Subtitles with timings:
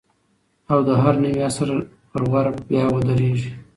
[0.71, 1.67] او د هر نوي عصر
[2.11, 3.51] پر ور بیا ودرېږي